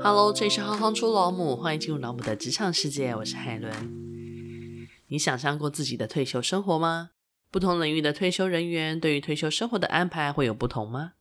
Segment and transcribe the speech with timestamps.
[0.00, 3.72] Hello，这里是行行出老母，欢迎进入老母的职场世界，我是海伦。
[5.08, 7.10] 你想象过自己的退休生活吗？
[7.50, 11.14] 不同领域的退休人员对于退休生活的安排会有不同吗？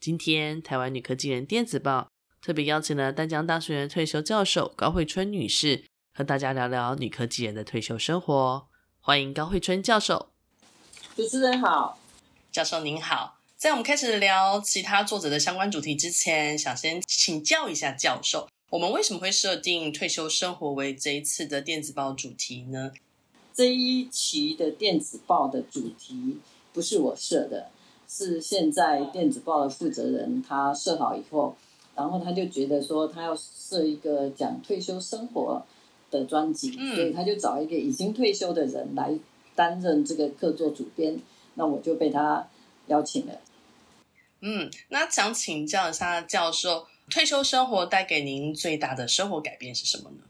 [0.00, 2.08] 今天，台湾女科技人电子报
[2.40, 8.68] 特别邀请了淡江大学的退休教授高慧春女士，和大家聊聊女科技人的退休生活。
[9.00, 10.30] 欢迎高慧春教授。
[11.14, 11.98] 主持人好，
[12.50, 13.41] 教授您好。
[13.62, 22.90] 在我们开始聊其他作者的相关主题之前，想先请教一下教授，我们为什么会设定退休生活为这一次的电子报主题呢？
[23.54, 26.38] 这一期的电子报的主题
[26.72, 27.70] 不是我设的，
[28.08, 31.54] 是现在电子报的负责人他设好以后，
[31.94, 35.64] 然后他就觉得说他要设一个讲退休生活
[36.10, 39.16] 的专辑，嗯、所以他就找一个已经退休的人来
[39.54, 41.16] 担任这个客座主编，
[41.54, 42.48] 那我就被他
[42.88, 43.40] 邀请了。
[44.44, 50.24] 嗯，那想请教一下教授，退休生活带给您最大的生活改变是什么呢？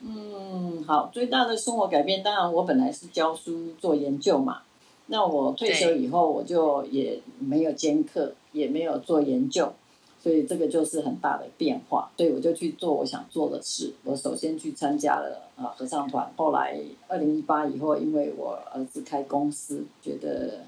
[0.00, 4.62] 嗯，好，最大的生活改变，当然我本来是教书做研究嘛，
[5.06, 9.72] 那我退休以后，我就也没有兼课，也没有做研究，
[10.20, 12.10] 所以这个就是很大的变化。
[12.16, 13.94] 对，我就去做我想做的事。
[14.02, 20.64] 我首先去参加了啊合唱团，后来二零一八以后，因为我儿子开公司，觉得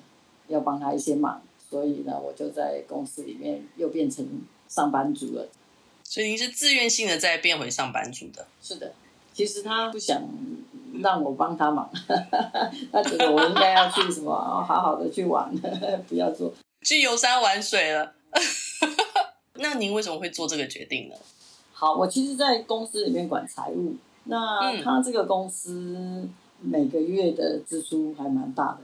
[0.47, 1.43] 要帮他一些忙。
[1.71, 4.27] 所以呢，我就在公司里面又变成
[4.69, 5.49] 上班族了。
[6.03, 8.45] 所以您是自愿性的再变回上班族的？
[8.61, 8.93] 是的，
[9.33, 10.21] 其实他不想
[11.01, 11.89] 让我帮他忙，
[12.91, 15.49] 他觉得我应该要去什么，好好的去玩，
[16.09, 18.13] 不要做去游山玩水了。
[19.55, 21.15] 那您为什么会做这个决定呢？
[21.73, 26.29] 好，我其实，在公司里面管财务，那他这个公司
[26.61, 28.81] 每个月的支出还蛮大的，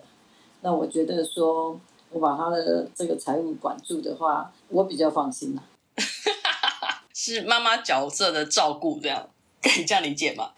[0.61, 1.81] 那我觉得说。
[2.11, 5.63] 我把他的这个财务管住的话，我比较放心啦。
[7.13, 9.29] 是妈妈角色的照顾，这样
[9.61, 10.53] 可以这样理解吗？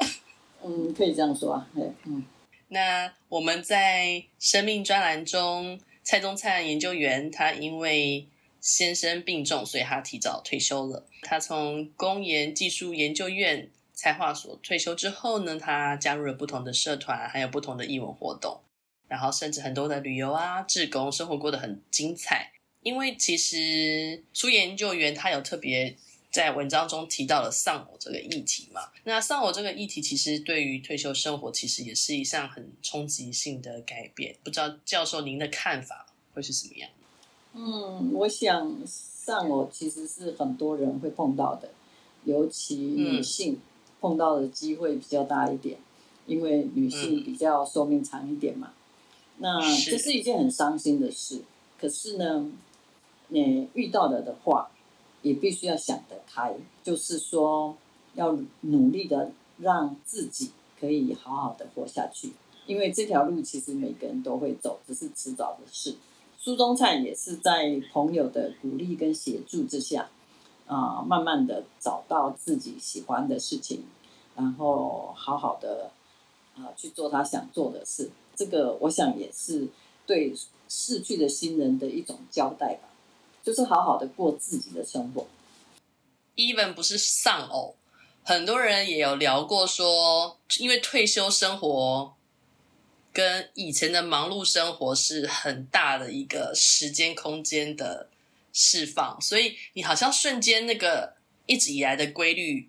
[0.62, 1.66] 嗯，可以这样说啊。
[2.04, 2.24] 嗯。
[2.68, 8.28] 那我们在生命专栏中，蔡宗灿研究员他因为
[8.60, 11.06] 先生病重，所以他提早退休了。
[11.22, 18.60] 他从工研技术研究院材化所退休之后呢，他加入了不同的社团，还有不同的艺文活动。
[19.08, 22.52] 然后甚至很多的旅游啊、志工，生活过得很精彩。
[22.82, 25.96] 因为其实苏研究员他有特别
[26.30, 28.82] 在文章中提到了丧偶这个议题嘛。
[29.04, 34.36] 那丧偶这个议题其实对于退休生活其实也是一项很冲击性的改变。
[34.44, 36.88] 不知道教授您的看法会是什么样？
[37.54, 41.70] 嗯，我想丧偶其实是很多人会碰到的，
[42.24, 43.58] 尤其女性
[44.00, 45.82] 碰到的机会比较大一点，嗯、
[46.26, 48.72] 因为女性比较寿命长一点嘛。
[49.40, 51.42] 那这是一件很伤心的事，
[51.80, 52.50] 可是呢，
[53.28, 54.68] 你遇到了的话，
[55.22, 57.76] 也必须要想得开，就是说
[58.14, 60.50] 要努力的让自己
[60.80, 62.32] 可以好好的活下去，
[62.66, 65.96] 因为这条路其实每个人都会走，只是迟早的事。
[66.36, 70.08] 苏中灿也是在朋友的鼓励跟协助之下，
[70.66, 73.84] 啊、呃，慢慢的找到自己喜欢的事情，
[74.34, 75.90] 然后好好的
[76.56, 78.10] 啊、呃、去做他想做的事。
[78.38, 79.66] 这个我想也是
[80.06, 80.32] 对
[80.68, 82.88] 逝去的亲人的一种交代吧，
[83.42, 85.26] 就是好好的过自己的生活。
[86.36, 87.74] Even 不是丧偶，
[88.22, 92.14] 很多人也有聊过说，因为退休生活
[93.12, 98.08] 跟以前的忙碌生活是很大的一个时间空间的
[98.52, 101.16] 释放，所以你好像瞬间那个
[101.46, 102.68] 一直以来的规律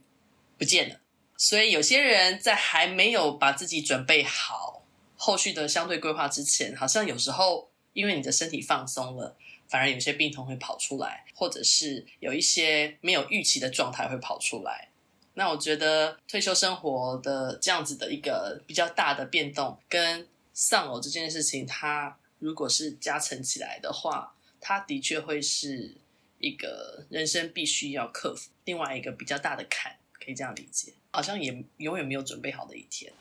[0.58, 0.96] 不见了。
[1.38, 4.79] 所以有些人在还没有把自己准备好。
[5.22, 9.36] 后续的相对规划之前，好像有时候因为你的身体放松了，
[9.68, 14.90] 反而有些病痛会跑出来，或者是有一些没有预期的状态会跑出来。
[15.34, 25.96] 那我觉得退休生活的这样子的一个比较大的变动，跟丧偶这件事情，它如果是加成起来的话，它的确会是
[26.40, 30.94] 一个人生必须要克服另外一个比较大的坎，可以这样理解。
[31.12, 33.12] 好像也永远没有准备好的一天。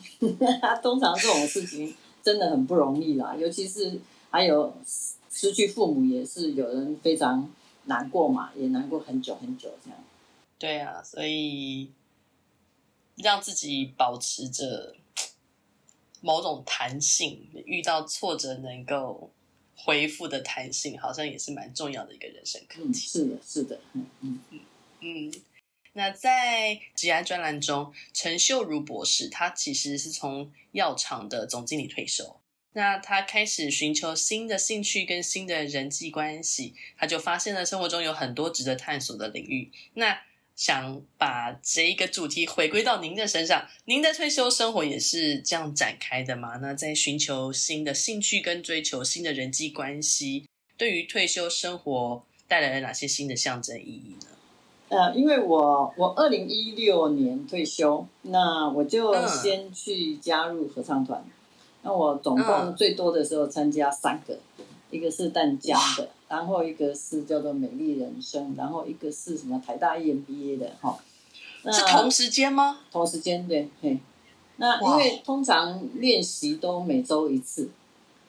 [0.82, 4.00] 通常这种事情真的很不容易啦，尤其是
[4.30, 4.74] 还有
[5.30, 7.50] 失去父母，也是有人非常
[7.86, 9.98] 难过嘛，也难过很久很久这样。
[10.58, 11.90] 对啊，所以
[13.16, 14.94] 让自己保持着
[16.20, 19.30] 某种弹性，遇到挫折能够
[19.76, 22.88] 恢复的弹性，好像也是蛮重要的一个人生课题。
[22.88, 24.60] 嗯，是的，是的，嗯嗯嗯。
[25.00, 25.32] 嗯
[25.94, 32.40] 那在职涯专栏中，陈秀如博士，他其实是从药厂的总经理退休。
[32.74, 39.70] 那他开始寻求新的兴趣跟新的人际关系，他就发现了生活中有很多值得探索的领域。
[39.92, 40.22] 那
[40.56, 46.56] 想把这一个主题回归到您的身上，您的退休生活也是这样展开的吗？
[46.62, 50.48] 那在寻求新的兴趣跟追求新的人际关系，
[50.78, 54.31] 对于退休生活带来了哪些新的象征意义呢？
[54.92, 61.20] 呃，因为我我二零一六年退休，那我就先去加入合唱团。
[61.20, 61.32] 嗯
[61.84, 70.96] 那我总共最多的时候参加三个，嗯、一个是淡江的，然后一个是叫做美丽人生，然后一个是什么台大 EMBA 的哈。
[71.72, 72.78] 是同时间吗？
[72.92, 73.98] 同时间对，嘿。
[74.58, 77.68] 那因为通常练习都每周一次，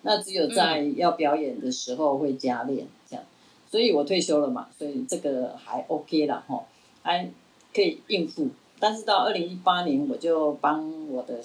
[0.02, 3.24] 那只有在要表演的时候会加练这样，
[3.74, 6.64] 所以我退休了嘛，所以这个还 OK 了哈，
[7.02, 7.28] 还
[7.74, 8.50] 可以应付。
[8.80, 11.44] 但是到二零一八年，我就帮我的。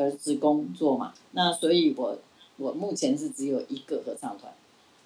[0.00, 2.16] 儿子工作嘛，那所以我
[2.56, 4.52] 我目前是只有一个合唱团，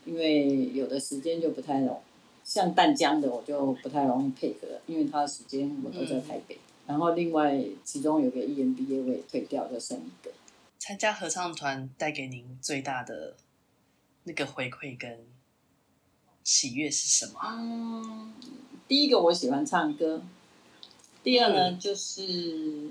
[0.04, 1.98] 因为有的时间就不太容，
[2.44, 10.30] 像淡江的我就不太容易配合，因为他的时间我都在台北，嗯、然后另外其中有个 EMBA 我也退掉，就剩一个。
[10.78, 13.34] 参加合唱团带给您最大的
[14.24, 15.26] 那个回馈跟
[16.44, 17.40] 喜悦是什么？
[17.44, 18.32] 嗯，
[18.88, 20.22] 第一个我喜欢唱歌，
[21.22, 22.90] 第二呢、嗯、就是。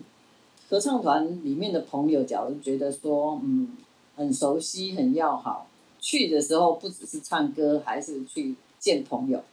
[0.69, 3.75] 合唱团里面的朋友，假如觉得说，嗯，
[4.15, 5.67] 很熟悉、很要好，
[5.99, 9.43] 去的时候不只是唱歌，还是去见朋友。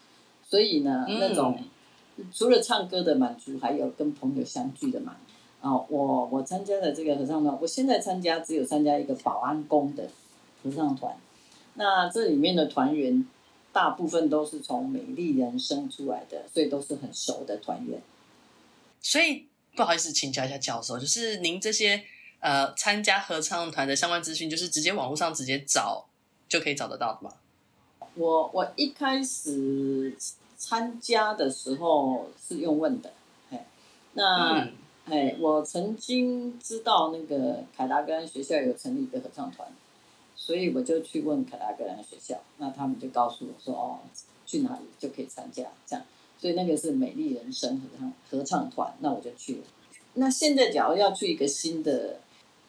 [0.49, 1.59] 所以呢，嗯、那种
[2.33, 5.69] 除了唱歌的满足，还有跟朋友相聚的满足。
[5.69, 10.09] 哦，我我参加的这个合唱团，我现在参加只有参加一个保安工的
[10.63, 11.17] 合唱团。
[11.75, 13.27] 那这里面的团员
[13.79, 18.03] 大部分都是从美丽人生出来的，所以都是很熟的团员。
[19.01, 19.47] 所以。
[19.77, 22.03] 不好意思，请教一下教授，就是您这些
[22.41, 26.05] 呃参加合唱团的相关资讯，就是直接网络上直接找
[26.49, 27.33] 就可以找得到的吗？
[28.17, 30.17] 我我一开始
[30.57, 33.13] 参加的时候是用问的，
[33.53, 33.67] 哎，
[34.15, 34.59] 那
[35.05, 39.71] 哎、嗯，我曾经知道那个凯达格兰学校有成立一个合唱团，
[40.39, 43.99] 所以我就去问凯达格兰学校，那他们就告诉我说，哦，
[44.47, 46.05] 去哪里就可以参加这样。
[46.39, 49.63] 所以那个是美丽人生合唱合唱团，那我就去了。
[50.15, 52.21] 那现在假如要去一个新的，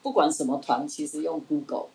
[0.02, 1.86] 不管什么团，其实用 Google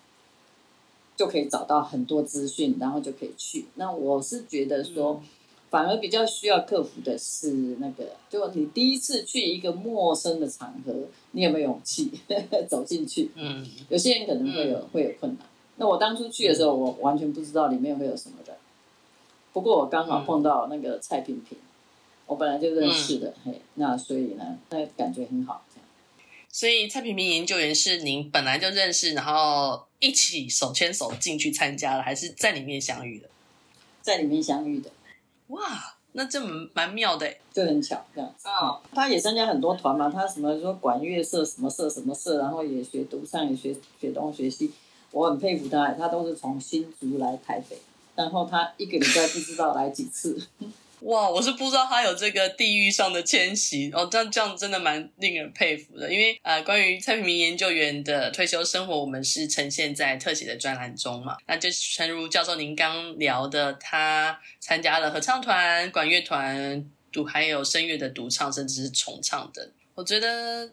[1.18, 3.66] 就可以找到很多资讯，然后就可以去。
[3.76, 5.22] 那我是觉得说，
[5.70, 10.94] 反而比较需要克服的是那个，就你第一次去一个陌生的场合，
[11.32, 12.12] 你有没有勇气
[12.70, 13.30] 走进去？
[13.36, 15.46] 嗯，有些人可能会有会有困难。
[15.78, 18.58] 那我当初去的时候，我完全不知道里面会有什么的。
[19.54, 21.58] 不过我刚好碰到那个蔡萍萍，
[22.26, 25.64] 我本来就认识的，嗯、嘿，那所以呢，那感觉很好。
[26.52, 33.28] 所以蔡平平研究员是您本来就认识，然后一起手牵手进去参加了，还是在里面相遇的？
[34.02, 34.90] 在里面相遇的。
[35.48, 38.48] 哇，那这蛮蛮妙的，就很巧这样子。
[38.48, 44.72] 哦、嗯，他也参加很多团嘛，他什么说管乐社什么社什么社，然后也学独唱，也学学东学西，
[45.16, 47.78] 我很佩服他，他都是从新竹来台北。
[48.16, 50.38] 然后他一个礼拜不知道来几次，
[51.02, 51.30] 哇！
[51.30, 56.12] 我是不知道他有这个地域上的迁徙哦，这样这样真的蛮令人佩服的。
[56.12, 61.38] 因为呃，关于蔡萍萍研究员的退休生活，我们是呈现在特写的专栏中嘛。
[61.48, 69.66] 那就诚如教授您刚聊的，他参加了合唱团、管乐团、独还有声乐的独唱，甚至是重唱等。
[69.94, 70.70] 我觉得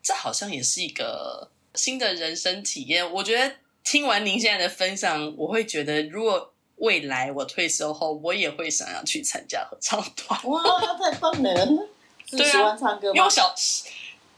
[0.00, 3.08] 这好像也是一个新的人生体验。
[3.12, 3.54] 我觉得
[3.84, 10.40] 听完您现在的分享，我会觉得如果未来我退休后，我也会想要去参加合唱团。
[10.50, 10.62] 哇，
[10.98, 11.88] 太棒了！
[12.26, 13.14] 是喜欢唱歌吗？
[13.14, 13.54] 因为我小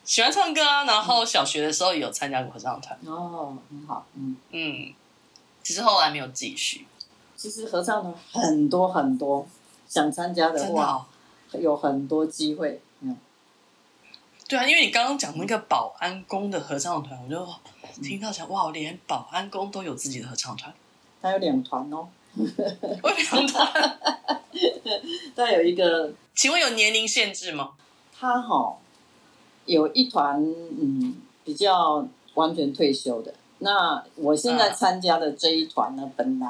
[0.05, 2.99] 喜欢唱歌啊，然后小学的时候也有参加过合唱团。
[3.07, 4.93] 哦，很好，嗯嗯，
[5.63, 6.87] 只是后来没有继续。
[7.37, 9.47] 其实合唱团很多很多，
[9.89, 11.07] 想参加的话，
[11.53, 12.81] 的有很多机会。
[13.01, 13.17] 嗯，
[14.49, 17.47] 对啊，因为你刚刚讲那个保安宫的合唱团，我就
[18.01, 20.73] 听到讲哇，连保安宫都有自己的合唱团，
[21.21, 22.07] 还有两团哦。
[22.37, 23.49] 为什么？
[25.35, 27.73] 他有一个，请问有年龄限制吗？
[28.17, 28.77] 他哈
[29.65, 33.35] 有一团，嗯，比较完全退休的。
[33.59, 36.49] 那我现在参加的这一团呢，啊、本来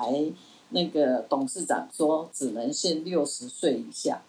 [0.69, 4.21] 那个董事长说只能限六十岁以下。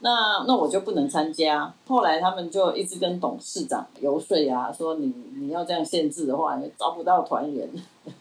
[0.00, 1.74] 那那我就不能参加。
[1.86, 7.68] 后来他们就一直跟董事长游说啊，说你你要这样限制的话，你招不到团员。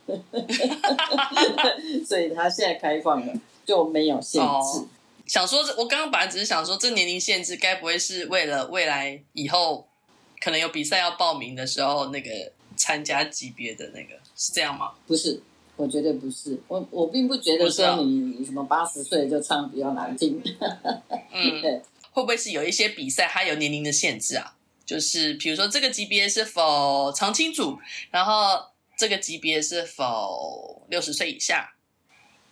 [2.05, 3.33] 所以他现在开放了，
[3.65, 4.47] 就没有限制。
[4.47, 4.87] 哦、
[5.25, 9.87] 想说，我刚刚本来只是想说，这年龄限制该不会是为了未来以后
[10.41, 12.29] 可能有比赛要报名的时候，那个
[12.75, 14.91] 参加级别的那个，是这样吗？
[15.05, 15.41] 不是，
[15.77, 16.59] 我绝对不是。
[16.67, 20.41] 我我并不觉得说你什么八十岁就唱比较难听。
[21.33, 21.81] 嗯， 对，
[22.11, 24.55] 会不会是有一些比赛它有年龄的限制啊？
[24.85, 27.77] 就是比如说这个级别是否常青组，
[28.09, 28.57] 然后
[28.97, 31.73] 这个级别是否六十岁以下？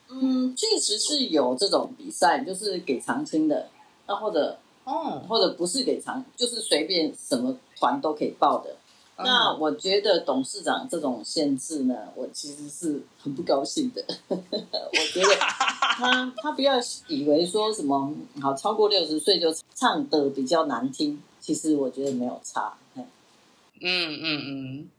[0.08, 3.70] 嗯，确实是有这种比赛，就是给常青的，
[4.06, 8.76] 那或者哦，或者不是给常，就是随便什么团都可以报的。
[9.18, 14.04] 嗯、那我觉得董事长这种限制呢，我其实是很不高兴的。
[14.30, 16.76] 我觉得他他不要
[17.08, 22.78] 以为说什么好超过六十岁就唱的比较难听，其实我觉得没有差。
[22.96, 24.90] 嗯嗯嗯，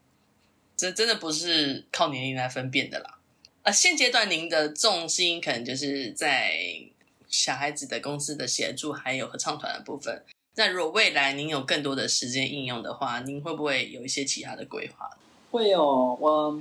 [0.76, 3.18] 这真的不是靠年龄来分辨的啦。
[3.62, 6.52] 啊，现阶段您的重心可能就是在
[7.28, 10.22] 小孩子的公司的协助，还有合唱团的部分。
[10.56, 15.08] 那如果未来您有更多的时间应用的话，您会不会有一些其他的规划？
[15.50, 16.60] 会哦，我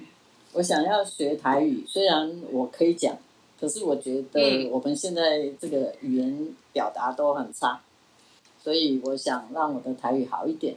[0.53, 3.17] 我想要学台语，虽然我可以讲，
[3.59, 7.81] 可是我觉得我们现在这个语言表达都很差，
[8.63, 10.75] 所以我想让我的台语好一点。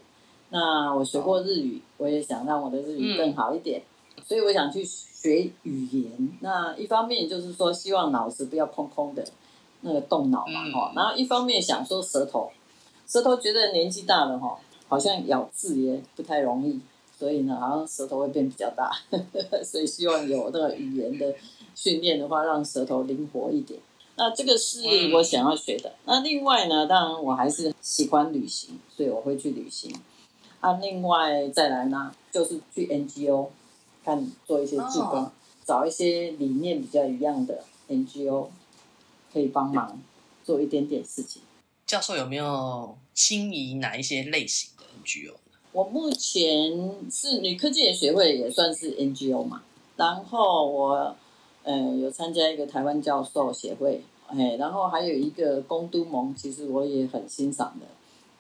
[0.50, 3.82] 那我学过日语，我也想让我的日语更好一点，
[4.26, 4.87] 所以我想去。
[5.18, 9.25] 学语言，那一方面就是说，希望脑子不要空空的，
[9.80, 10.94] 那个动脑嘛，哈、嗯。
[10.94, 12.52] 然后一方面想说舌头，
[13.09, 16.79] 舌头觉得年纪大了，哈，好像咬字也不太容易，
[17.19, 18.93] 所以呢，好像舌头会变比较大，
[19.65, 21.35] 所以希望有那个语言的
[21.75, 23.81] 训练的话，让舌头灵活一点。
[24.17, 24.83] 那这个是
[25.15, 25.93] 我想要学的。
[26.05, 29.93] 那另外呢，当然我还是喜欢旅行，所以我会去旅行。
[30.61, 33.49] 啊，另外再来呢，就是去 NGO。
[34.05, 35.29] 看做一些志工，oh.
[35.67, 38.47] 找一些理念比较一样的 NGO，
[39.31, 40.00] 可以帮忙
[40.47, 41.43] 做一点点事情。
[41.88, 45.59] 教授有没有心仪哪一些类型的 NGO 呢？
[45.73, 46.71] 我目前
[47.11, 49.62] 是女科技人协会，也算是 NGO 嘛。
[49.97, 51.16] 然后我
[51.62, 57.87] 呃有参加一个台湾教授协会，哎，然后还有一个公都盟，其实我也很欣赏的。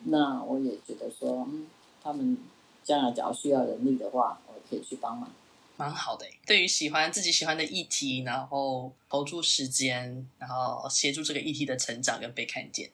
[0.04, 1.66] 那我也觉得说，嗯，
[2.02, 2.36] 他们
[2.84, 5.32] 将来假如需要人力的话，我可以去帮忙。
[5.78, 12.90] 蛮好的，对于喜欢自己喜欢的议题，然后投注时间，然后协助这个议题的成长跟被看见。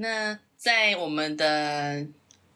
[0.00, 2.06] 那在我们的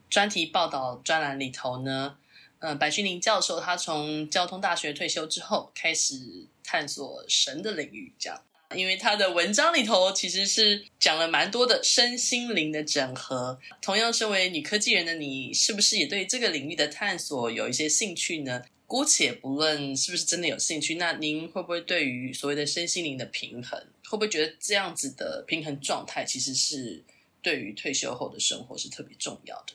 [0.09, 2.17] 专题报道专栏里头呢，
[2.59, 8.43] 呃，白君玲教授他从交通大学退休之后，开始探索神的领域，这样。
[8.75, 13.61] 因为他的文章里头其实是讲了蛮多的身心灵的整合。
[13.83, 18.65] 同样身为女科技人的你，是不是也对这个领域的探索有一些兴趣呢？
[18.87, 27.03] 姑且不论是不是真的有兴趣，那您会不会对于所谓的身心灵的平衡，会不会觉得这样子的平衡状态，其实是
[27.45, 29.75] 对于退休后的生活是特别重要的？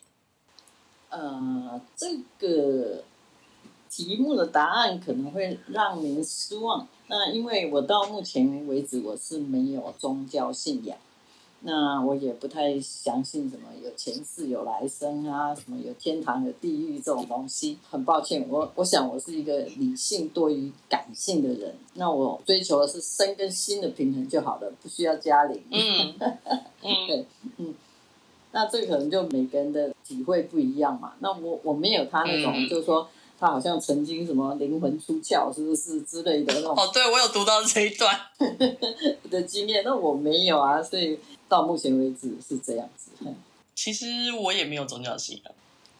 [1.12, 3.04] 呃，这个
[3.90, 6.88] 题目的答案可能会让您失望。
[7.08, 10.98] 那因为我到目前为止我是没有宗教信仰。
[11.62, 17.78] 那我也不太相信什么有前世有来生啊，什么有天堂有地狱这种东西。
[17.90, 21.76] 很抱歉，我我想我是一个理性多于感性的人。
[21.96, 25.62] 那我追求的是身跟心的平衡就好了，不需要加零。
[25.70, 26.16] 嗯
[26.82, 27.26] 嗯，对，嗯。
[28.52, 31.14] 那这可能就每个人的体会不一样嘛。
[31.20, 36.74] 那我我没有他那种，嗯、就是说他好像曾经什么灵魂出窍，是不是之类的那种。
[36.76, 38.20] 哦，对，我有读到这一段
[39.30, 41.20] 的经验，那我没有啊，所以。
[41.50, 43.10] 到目前为止是这样子。
[43.74, 45.54] 其实我也没有宗教信仰，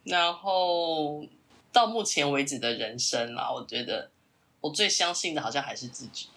[0.04, 1.26] 然后
[1.74, 4.12] 到目前为止的人生啊，我觉得
[4.62, 6.28] 我最相信的好像还是自己。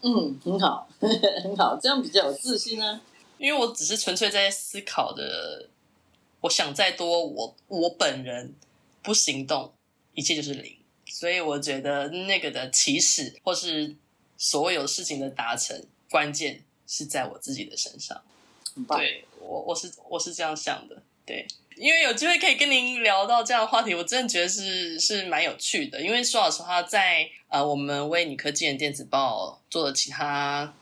[0.00, 0.88] 嗯，很好，
[1.44, 3.00] 很好，这样比较有自信呢、啊。
[3.42, 5.68] 因为我只是纯粹在思考的，
[6.42, 8.54] 我想再多，我我本人
[9.02, 9.72] 不行动，
[10.14, 10.76] 一切就是零。
[11.06, 13.96] 所以我觉得那个的起始或是
[14.38, 18.22] 所有事情的达成，关键是在我自己的身上。
[18.88, 21.02] 对我，我是我是这样想的。
[21.26, 21.44] 对，
[21.76, 26.00] 因为有机会可以跟您聊到这样的话题，我真的觉得是是蛮有趣的。
[26.00, 30.72] 因为说老实话，在呃我们为女科技人电子报做的其他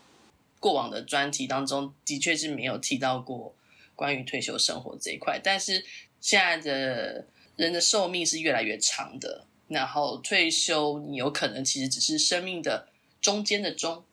[0.61, 3.57] 过往的专题当中，的确是没有提到过
[3.97, 5.40] 关于退休生活这一块。
[5.43, 5.85] 但是
[6.21, 7.26] 现在的
[7.57, 12.88] 人的寿命是越来越长的，然后退休你有可能其实只是生命的
[13.21, 14.05] 中间的中。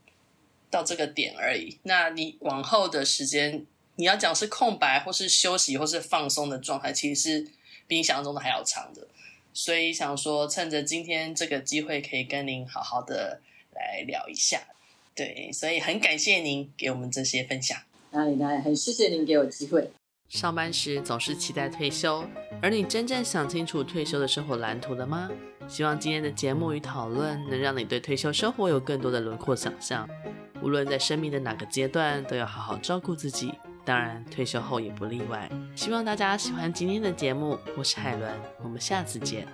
[0.69, 1.79] 到这个点而已。
[1.83, 7.47] 那你往后的时间，你要讲是空白，或是休息，或是放松的状态，其实是
[7.87, 9.07] 比你想象中的还要长的。
[9.53, 13.39] 所以想说，趁着今天这个机会，可以跟您好好的
[13.73, 14.67] 来聊一下。
[15.17, 17.75] 对，所以很感谢您给我们这些分享。
[18.11, 19.89] 哪里哪里，很谢谢您给我机会。
[20.29, 22.23] 上班时总是期待退休，
[22.61, 25.29] 而你真正想清楚退休的生活蓝图了吗？
[25.67, 30.07] 希望今天的节目与讨论能让你对退休生活有更多的轮廓想象。
[30.61, 33.51] 无论在生命的哪个阶段，都要好好照顾自己，
[33.83, 35.49] 当然退休后也不例外。
[35.75, 38.31] 希望大家喜欢今天的节目，我是海伦，
[38.63, 39.47] 我们下次见。